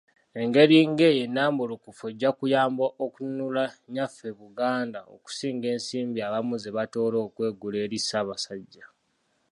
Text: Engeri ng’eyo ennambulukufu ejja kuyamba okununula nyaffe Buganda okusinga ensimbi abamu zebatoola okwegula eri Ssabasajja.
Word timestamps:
Engeri 0.41 0.77
ng’eyo 0.89 1.21
ennambulukufu 1.25 2.03
ejja 2.11 2.29
kuyamba 2.37 2.85
okununula 3.05 3.63
nyaffe 3.93 4.29
Buganda 4.39 4.99
okusinga 5.15 5.67
ensimbi 5.75 6.19
abamu 6.27 6.55
zebatoola 6.63 7.17
okwegula 7.25 7.77
eri 7.85 7.99
Ssabasajja. 8.01 8.85